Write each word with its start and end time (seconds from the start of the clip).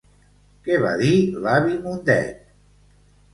Què 0.67 0.77
va 0.83 0.93
dir 1.01 1.11
l'avi 1.43 1.77
Mundet? 1.85 2.41